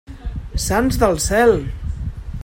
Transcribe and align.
Sants 0.63 0.97
del 1.03 1.21
cel! 1.27 1.53